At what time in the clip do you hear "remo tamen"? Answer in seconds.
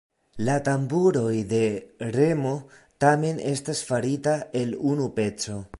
2.15-3.45